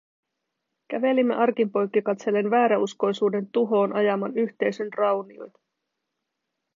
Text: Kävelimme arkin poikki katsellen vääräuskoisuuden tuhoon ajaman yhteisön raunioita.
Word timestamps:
Kävelimme 0.89 1.35
arkin 1.35 1.71
poikki 1.71 2.01
katsellen 2.01 2.51
vääräuskoisuuden 2.51 3.47
tuhoon 3.51 3.95
ajaman 3.95 4.37
yhteisön 4.37 4.93
raunioita. 4.93 5.59